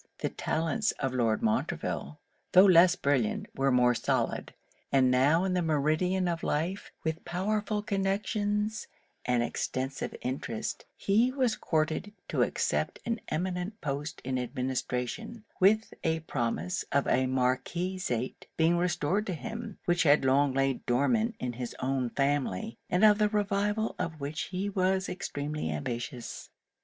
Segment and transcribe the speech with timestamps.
[0.17, 2.19] The talents of Lord Montreville,
[2.53, 4.55] tho' less brilliant, were more solid.
[4.91, 8.87] And now in the meridian of life, with powerful connections
[9.25, 16.21] and extensive interest, he was courted to accept an eminent post in administration, with a
[16.21, 21.75] promise of a Marquisate being restored to him, which had long lain dormant in his
[21.77, 26.49] own family, and of the revival of which he was extremely ambitious.